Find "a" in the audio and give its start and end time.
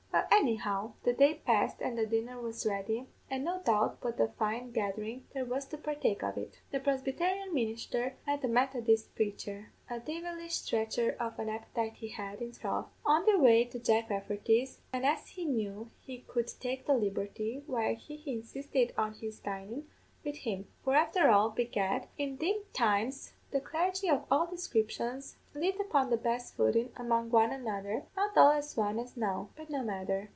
4.19-4.27, 9.89-9.99